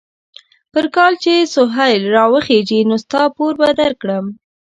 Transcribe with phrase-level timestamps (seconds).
[0.73, 4.25] پر کال چې سهيل را وخېژي؛ نو ستا پور به در کړم.